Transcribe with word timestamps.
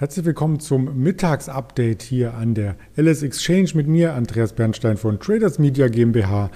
Herzlich 0.00 0.24
willkommen 0.24 0.60
zum 0.60 1.02
Mittagsupdate 1.02 2.00
hier 2.00 2.32
an 2.32 2.54
der 2.54 2.76
LS 2.96 3.22
Exchange 3.22 3.72
mit 3.74 3.86
mir, 3.86 4.14
Andreas 4.14 4.54
Bernstein 4.54 4.96
von 4.96 5.20
Traders 5.20 5.58
Media 5.58 5.88
GmbH. 5.88 6.50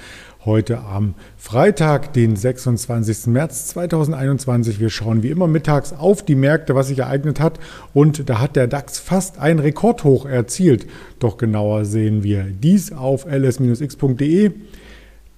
Heute 0.47 0.79
am 0.79 1.15
Freitag, 1.37 2.15
den 2.15 2.37
26. 2.37 3.27
März 3.27 3.67
2021. 3.67 4.81
Wir 4.81 4.89
schauen 4.89 5.23
wie 5.23 5.29
immer 5.29 5.47
mittags 5.47 5.93
auf 5.93 6.25
die 6.25 6.37
Märkte, 6.37 6.75
was 6.75 6.89
sich 6.89 7.01
ereignet 7.01 7.39
hat. 7.39 7.61
Und 7.93 8.31
da 8.31 8.41
hat 8.41 8.57
der 8.57 8.67
DAX 8.67 8.99
fast 8.99 9.39
ein 9.39 9.59
Rekordhoch 9.59 10.25
erzielt. 10.25 10.87
Doch 11.19 11.37
genauer 11.37 11.85
sehen 11.85 12.23
wir 12.23 12.45
dies 12.45 12.93
auf 12.93 13.27
ls-x.de 13.27 14.53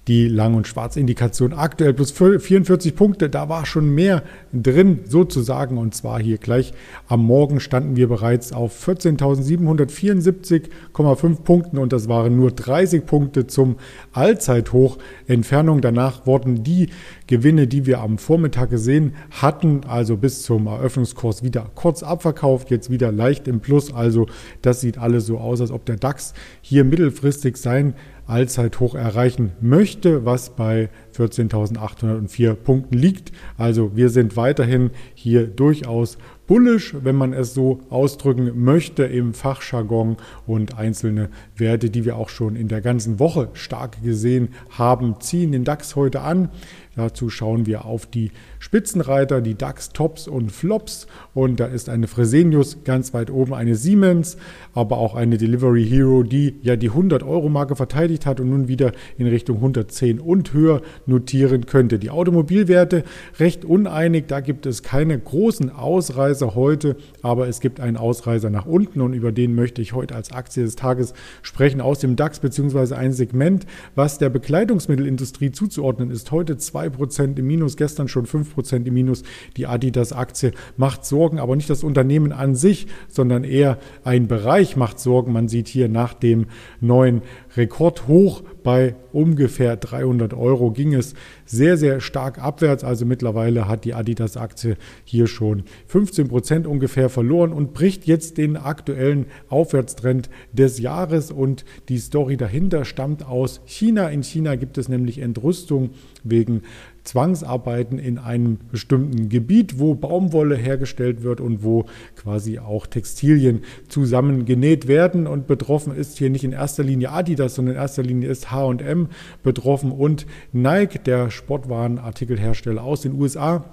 die 0.07 0.27
Lang- 0.27 0.55
und 0.55 0.67
Schwarzindikation 0.67 1.53
aktuell 1.53 1.93
plus 1.93 2.11
44 2.11 2.95
Punkte. 2.95 3.29
Da 3.29 3.47
war 3.49 3.65
schon 3.65 3.93
mehr 3.93 4.23
drin 4.53 4.99
sozusagen. 5.05 5.77
Und 5.77 5.93
zwar 5.95 6.21
hier 6.21 6.37
gleich 6.37 6.71
am 7.07 7.25
Morgen 7.25 7.59
standen 7.59 7.97
wir 7.97 8.07
bereits 8.07 8.53
auf 8.53 8.87
14.774,5 8.87 11.43
Punkten 11.43 11.77
und 11.77 11.91
das 11.91 12.07
waren 12.07 12.37
nur 12.37 12.51
30 12.51 13.05
Punkte 13.05 13.47
zum 13.47 13.75
Allzeithoch. 14.13 14.97
Entfernung 15.27 15.81
danach 15.81 16.25
wurden 16.25 16.63
die 16.63 16.87
Gewinne, 17.27 17.67
die 17.67 17.85
wir 17.85 17.99
am 17.99 18.17
Vormittag 18.17 18.69
gesehen 18.69 19.15
hatten, 19.31 19.81
also 19.87 20.15
bis 20.15 20.43
zum 20.43 20.67
Eröffnungskurs 20.67 21.43
wieder 21.43 21.69
kurz 21.75 22.03
abverkauft, 22.03 22.71
jetzt 22.71 22.89
wieder 22.89 23.11
leicht 23.11 23.49
im 23.49 23.59
Plus. 23.59 23.93
Also 23.93 24.27
das 24.61 24.79
sieht 24.79 24.97
alles 24.97 25.25
so 25.25 25.37
aus, 25.37 25.59
als 25.59 25.71
ob 25.71 25.85
der 25.85 25.97
DAX 25.97 26.33
hier 26.61 26.85
mittelfristig 26.85 27.57
sein 27.57 27.95
Allzeithoch 28.27 28.93
erreichen 28.93 29.53
möchte, 29.61 30.25
was 30.25 30.51
bei 30.51 30.89
14.804 31.15 32.53
Punkten 32.53 32.97
liegt. 32.97 33.31
Also 33.57 33.95
wir 33.95 34.09
sind 34.09 34.37
weiterhin 34.37 34.91
hier 35.15 35.47
durchaus 35.47 36.17
bullish, 36.45 36.95
wenn 37.03 37.15
man 37.15 37.33
es 37.33 37.53
so 37.53 37.81
ausdrücken 37.89 38.63
möchte 38.63 39.03
im 39.03 39.33
Fachjargon 39.33 40.17
und 40.45 40.77
einzelne 40.77 41.29
Werte, 41.55 41.89
die 41.89 42.05
wir 42.05 42.15
auch 42.15 42.29
schon 42.29 42.55
in 42.55 42.67
der 42.67 42.81
ganzen 42.81 43.19
Woche 43.19 43.49
stark 43.53 44.01
gesehen 44.01 44.49
haben, 44.69 45.19
ziehen 45.19 45.51
den 45.51 45.63
DAX 45.63 45.95
heute 45.95 46.21
an. 46.21 46.49
Dazu 46.97 47.29
schauen 47.29 47.67
wir 47.67 47.85
auf 47.85 48.07
die 48.07 48.31
Spitzenreiter, 48.57 49.39
die 49.39 49.53
DAX 49.53 49.89
Tops 49.89 50.27
und 50.27 50.51
Flops. 50.51 51.05
Und 51.35 51.59
da 51.59 51.67
ist 51.67 51.89
eine 51.89 52.07
Fresenius 52.07 52.83
ganz 52.83 53.13
weit 53.13 53.29
oben, 53.29 53.53
eine 53.53 53.75
Siemens, 53.75 54.35
aber 54.73 54.97
auch 54.97 55.13
eine 55.13 55.37
Delivery 55.37 55.85
Hero, 55.85 56.23
die 56.23 56.55
ja 56.63 56.75
die 56.75 56.89
100-Euro-Marke 56.89 57.75
verteidigt 57.75 58.25
hat 58.25 58.39
und 58.39 58.49
nun 58.49 58.67
wieder 58.67 58.93
in 59.19 59.27
Richtung 59.27 59.57
110 59.57 60.19
und 60.19 60.53
höher 60.53 60.81
notieren 61.05 61.67
könnte. 61.67 61.99
Die 61.99 62.09
Automobilwerte 62.09 63.03
recht 63.39 63.63
uneinig, 63.63 64.25
da 64.27 64.39
gibt 64.39 64.65
es 64.65 64.81
keine 64.81 65.19
großen 65.19 65.69
Ausreißer 65.69 66.55
heute, 66.55 66.95
aber 67.21 67.47
es 67.47 67.59
gibt 67.59 67.79
einen 67.79 67.97
Ausreißer 67.97 68.49
nach 68.49 68.65
unten 68.65 69.01
und 69.01 69.13
über 69.13 69.31
den 69.31 69.53
möchte 69.53 69.83
ich 69.83 69.93
heute 69.93 70.15
als 70.15 70.31
Aktie 70.31 70.63
des 70.63 70.75
Tages 70.75 71.13
sprechen 71.43 71.79
aus 71.79 71.99
dem 71.99 72.15
DAX 72.15 72.39
bzw. 72.39 72.95
ein 72.95 73.13
Segment, 73.13 73.67
was 73.93 74.17
der 74.17 74.29
Bekleidungsmittelindustrie 74.29 75.51
zuzuordnen 75.51 76.09
ist. 76.09 76.31
Heute 76.31 76.57
zwei 76.57 76.86
2% 76.89 77.37
im 77.37 77.47
Minus, 77.47 77.77
gestern 77.77 78.07
schon 78.07 78.25
5% 78.25 78.85
im 78.85 78.93
Minus. 78.93 79.23
Die 79.55 79.67
Adidas-Aktie 79.67 80.51
macht 80.75 81.05
Sorgen, 81.05 81.39
aber 81.39 81.55
nicht 81.55 81.69
das 81.69 81.83
Unternehmen 81.83 82.31
an 82.31 82.55
sich, 82.55 82.87
sondern 83.07 83.43
eher 83.43 83.77
ein 84.03 84.27
Bereich 84.27 84.75
macht 84.75 84.99
Sorgen. 84.99 85.31
Man 85.31 85.47
sieht 85.47 85.67
hier 85.67 85.89
nach 85.89 86.13
dem 86.13 86.47
neuen 86.81 87.21
Rekordhoch 87.55 88.43
bei 88.67 88.95
ungefähr 89.13 89.77
300 89.77 90.33
Euro 90.33 90.71
ging 90.71 90.93
es 90.93 91.13
sehr, 91.45 91.77
sehr 91.77 92.01
stark 92.01 92.43
abwärts. 92.43 92.83
Also 92.83 93.05
mittlerweile 93.05 93.65
hat 93.65 93.85
die 93.85 93.93
Adidas-Aktie 93.93 94.75
hier 95.05 95.27
schon 95.27 95.63
15 95.85 96.27
Prozent 96.27 96.67
ungefähr 96.67 97.07
verloren 97.07 97.53
und 97.53 97.73
bricht 97.73 98.07
jetzt 98.07 98.37
den 98.37 98.57
aktuellen 98.57 99.27
Aufwärtstrend 99.47 100.29
des 100.51 100.79
Jahres. 100.79 101.31
Und 101.31 101.63
die 101.87 101.97
Story 101.97 102.35
dahinter 102.35 102.83
stammt 102.83 103.25
aus 103.25 103.61
China. 103.63 104.09
In 104.09 104.21
China 104.21 104.55
gibt 104.55 104.77
es 104.77 104.89
nämlich 104.89 105.19
Entrüstung 105.19 105.91
wegen 106.25 106.63
Zwangsarbeiten 107.07 107.99
in 107.99 108.17
einem 108.17 108.57
bestimmten 108.71 109.29
Gebiet, 109.29 109.79
wo 109.79 109.95
Baumwolle 109.95 110.55
hergestellt 110.55 111.23
wird 111.23 111.39
und 111.39 111.63
wo 111.63 111.85
quasi 112.15 112.59
auch 112.59 112.85
Textilien 112.85 113.61
zusammengenäht 113.87 114.87
werden. 114.87 115.25
Und 115.25 115.47
betroffen 115.47 115.95
ist 115.95 116.17
hier 116.17 116.29
nicht 116.29 116.43
in 116.43 116.51
erster 116.51 116.83
Linie 116.83 117.11
Adidas, 117.11 117.55
sondern 117.55 117.75
in 117.75 117.81
erster 117.81 118.03
Linie 118.03 118.29
ist 118.29 118.51
HM 118.51 119.07
betroffen 119.41 119.91
und 119.91 120.25
Nike, 120.51 120.99
der 120.99 121.31
Sportwarenartikelhersteller 121.31 122.83
aus 122.83 123.01
den 123.01 123.13
USA. 123.13 123.63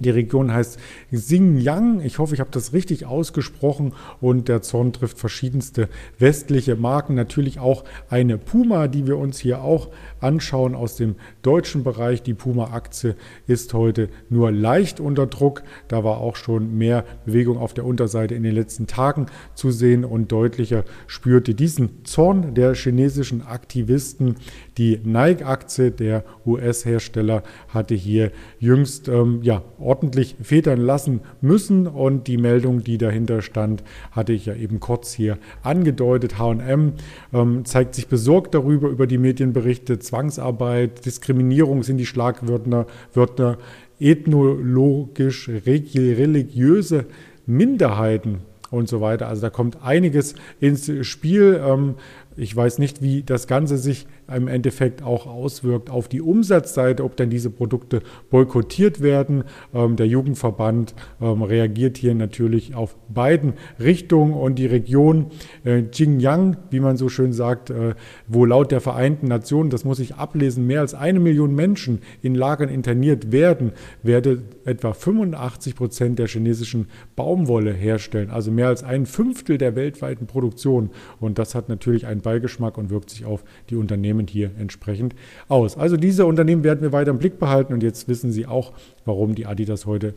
Die 0.00 0.10
Region 0.10 0.52
heißt 0.52 0.78
Xinjiang. 1.12 2.00
Ich 2.00 2.18
hoffe, 2.18 2.34
ich 2.34 2.40
habe 2.40 2.50
das 2.50 2.72
richtig 2.72 3.06
ausgesprochen. 3.06 3.94
Und 4.20 4.48
der 4.48 4.62
Zorn 4.62 4.92
trifft 4.92 5.18
verschiedenste 5.18 5.88
westliche 6.18 6.76
Marken. 6.76 7.14
Natürlich 7.14 7.60
auch 7.60 7.84
eine 8.08 8.38
Puma, 8.38 8.88
die 8.88 9.06
wir 9.06 9.18
uns 9.18 9.38
hier 9.38 9.62
auch 9.62 9.90
anschauen 10.20 10.74
aus 10.74 10.96
dem 10.96 11.16
deutschen 11.42 11.84
Bereich. 11.84 12.22
Die 12.22 12.34
Puma-Aktie 12.34 13.16
ist 13.46 13.74
heute 13.74 14.08
nur 14.28 14.50
leicht 14.50 14.98
unter 14.98 15.26
Druck. 15.26 15.62
Da 15.88 16.04
war 16.04 16.18
auch 16.18 16.36
schon 16.36 16.76
mehr 16.76 17.04
Bewegung 17.24 17.58
auf 17.58 17.74
der 17.74 17.84
Unterseite 17.84 18.34
in 18.34 18.42
den 18.42 18.54
letzten 18.54 18.86
Tagen 18.86 19.26
zu 19.54 19.70
sehen 19.70 20.04
und 20.04 20.32
deutlicher 20.32 20.84
spürte 21.06 21.54
diesen 21.54 22.04
Zorn 22.04 22.54
der 22.54 22.74
chinesischen 22.74 23.42
Aktivisten. 23.42 24.36
Die 24.78 25.00
Nike-Aktie, 25.02 25.90
der 25.90 26.24
US-Hersteller, 26.46 27.42
hatte 27.68 27.94
hier 27.94 28.32
jüngst 28.58 29.08
ähm, 29.08 29.40
ja, 29.42 29.62
ordentlich 29.82 30.36
federn 30.42 30.80
lassen 30.80 31.20
müssen 31.40 31.86
und 31.86 32.26
die 32.28 32.38
Meldung, 32.38 32.82
die 32.82 32.98
dahinter 32.98 33.42
stand, 33.42 33.82
hatte 34.10 34.32
ich 34.32 34.46
ja 34.46 34.54
eben 34.54 34.80
kurz 34.80 35.12
hier 35.12 35.38
angedeutet. 35.62 36.38
HM 36.38 36.94
ähm, 37.32 37.64
zeigt 37.64 37.94
sich 37.94 38.08
besorgt 38.08 38.54
darüber, 38.54 38.88
über 38.88 39.06
die 39.06 39.18
Medienberichte 39.18 39.98
Zwangsarbeit, 39.98 41.04
Diskriminierung 41.04 41.82
sind 41.82 41.98
die 41.98 42.06
Schlagwörter, 42.06 42.86
Wörter, 43.12 43.58
ethnologisch, 44.00 45.48
religiöse 45.48 47.06
Minderheiten 47.46 48.38
und 48.70 48.88
so 48.88 49.00
weiter. 49.00 49.28
Also 49.28 49.42
da 49.42 49.50
kommt 49.50 49.82
einiges 49.82 50.34
ins 50.58 50.90
Spiel. 51.06 51.60
Ähm, 51.64 51.94
ich 52.36 52.54
weiß 52.54 52.78
nicht, 52.78 53.02
wie 53.02 53.22
das 53.22 53.46
Ganze 53.46 53.78
sich 53.78 54.06
im 54.34 54.48
Endeffekt 54.48 55.02
auch 55.02 55.26
auswirkt 55.26 55.90
auf 55.90 56.08
die 56.08 56.20
Umsatzseite, 56.20 57.04
ob 57.04 57.16
denn 57.16 57.30
diese 57.30 57.50
Produkte 57.50 58.02
boykottiert 58.30 59.00
werden. 59.00 59.44
Ähm, 59.74 59.96
der 59.96 60.06
Jugendverband 60.06 60.94
ähm, 61.20 61.42
reagiert 61.42 61.98
hier 61.98 62.14
natürlich 62.14 62.74
auf 62.74 62.96
beiden 63.08 63.54
Richtungen 63.78 64.32
und 64.34 64.58
die 64.58 64.66
Region 64.66 65.26
äh, 65.64 65.82
Xinjiang, 65.82 66.56
wie 66.70 66.80
man 66.80 66.96
so 66.96 67.08
schön 67.08 67.32
sagt, 67.32 67.70
äh, 67.70 67.94
wo 68.26 68.44
laut 68.44 68.70
der 68.70 68.80
Vereinten 68.80 69.28
Nationen, 69.28 69.70
das 69.70 69.84
muss 69.84 69.98
ich 69.98 70.14
ablesen, 70.14 70.66
mehr 70.66 70.80
als 70.80 70.94
eine 70.94 71.20
Million 71.20 71.54
Menschen 71.54 72.00
in 72.22 72.34
Lagern 72.34 72.68
interniert 72.68 73.32
werden, 73.32 73.72
werde 74.02 74.42
etwa 74.64 74.92
85 74.92 75.74
Prozent 75.74 76.18
der 76.18 76.28
chinesischen 76.28 76.86
Baumwolle 77.16 77.72
herstellen, 77.72 78.30
also 78.30 78.50
mehr 78.50 78.68
als 78.68 78.82
ein 78.82 79.06
Fünftel 79.06 79.58
der 79.58 79.76
weltweiten 79.76 80.26
Produktion. 80.26 80.90
Und 81.20 81.38
das 81.38 81.54
hat 81.54 81.68
natürlich 81.68 82.06
einen 82.06 82.21
Beigeschmack 82.22 82.78
und 82.78 82.90
wirkt 82.90 83.10
sich 83.10 83.24
auf 83.24 83.44
die 83.70 83.76
Unternehmen 83.76 84.26
hier 84.26 84.50
entsprechend 84.58 85.14
aus. 85.48 85.76
Also 85.76 85.96
diese 85.96 86.26
Unternehmen 86.26 86.64
werden 86.64 86.82
wir 86.82 86.92
weiter 86.92 87.10
im 87.10 87.18
Blick 87.18 87.38
behalten 87.38 87.72
und 87.72 87.82
jetzt 87.82 88.08
wissen 88.08 88.32
Sie 88.32 88.46
auch, 88.46 88.72
warum 89.04 89.34
die 89.34 89.46
Adidas 89.46 89.86
heute 89.86 90.14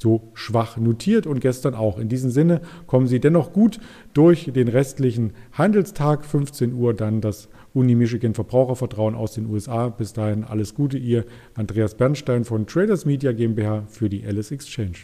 so 0.00 0.28
schwach 0.34 0.76
notiert 0.76 1.26
und 1.26 1.40
gestern 1.40 1.74
auch. 1.74 1.98
In 1.98 2.08
diesem 2.08 2.30
Sinne 2.30 2.60
kommen 2.86 3.06
Sie 3.06 3.20
dennoch 3.20 3.52
gut 3.52 3.80
durch 4.14 4.50
den 4.52 4.68
restlichen 4.68 5.32
Handelstag. 5.52 6.24
15 6.24 6.74
Uhr 6.74 6.94
dann 6.94 7.20
das 7.20 7.48
Uni 7.74 7.94
Michigan 7.94 8.34
Verbrauchervertrauen 8.34 9.14
aus 9.14 9.32
den 9.32 9.46
USA. 9.46 9.88
Bis 9.88 10.12
dahin 10.12 10.44
alles 10.44 10.74
Gute, 10.74 10.98
Ihr 10.98 11.24
Andreas 11.54 11.94
Bernstein 11.94 12.44
von 12.44 12.66
Traders 12.66 13.04
Media 13.04 13.32
GmbH 13.32 13.84
für 13.88 14.08
die 14.08 14.24
Alice 14.26 14.50
Exchange. 14.50 14.96